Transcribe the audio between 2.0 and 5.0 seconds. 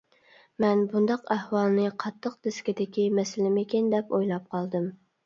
قاتتىق دىسكىدىكى مەسىلىمىكىن دەپ ئويلاپ قالدىم.